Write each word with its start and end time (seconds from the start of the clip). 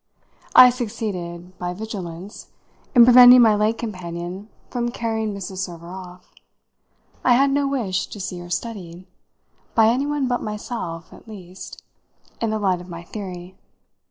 I 0.55 0.71
succeeded, 0.71 1.55
by 1.59 1.75
vigilance, 1.75 2.47
in 2.95 3.03
preventing 3.05 3.43
my 3.43 3.53
late 3.53 3.77
companion 3.77 4.49
from 4.71 4.89
carrying 4.89 5.31
Mrs. 5.31 5.57
Server 5.57 5.85
off: 5.89 6.33
I 7.23 7.33
had 7.33 7.51
no 7.51 7.67
wish 7.67 8.07
to 8.07 8.19
see 8.19 8.39
her 8.39 8.49
studied 8.49 9.05
by 9.75 9.89
anyone 9.89 10.27
but 10.27 10.41
myself 10.41 11.13
at 11.13 11.27
least 11.27 11.83
in 12.41 12.49
the 12.49 12.57
light 12.57 12.81
of 12.81 12.89
my 12.89 13.03
theory. 13.03 13.55